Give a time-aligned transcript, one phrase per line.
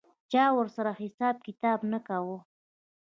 [0.31, 2.37] چا ورسره حساب کتاب نه کاوه.